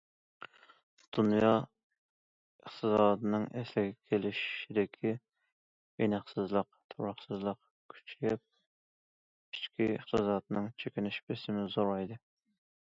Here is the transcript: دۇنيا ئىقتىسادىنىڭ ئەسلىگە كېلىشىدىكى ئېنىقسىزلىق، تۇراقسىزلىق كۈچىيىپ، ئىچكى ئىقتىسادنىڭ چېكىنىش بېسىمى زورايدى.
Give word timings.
دۇنيا 1.17 1.49
ئىقتىسادىنىڭ 1.57 3.45
ئەسلىگە 3.59 3.91
كېلىشىدىكى 4.13 5.11
ئېنىقسىزلىق، 6.05 6.71
تۇراقسىزلىق 6.95 7.61
كۈچىيىپ، 7.97 9.55
ئىچكى 9.59 9.91
ئىقتىسادنىڭ 9.99 10.73
چېكىنىش 10.85 11.21
بېسىمى 11.29 11.69
زورايدى. 11.77 12.19